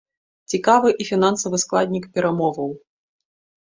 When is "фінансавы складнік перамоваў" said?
1.11-2.69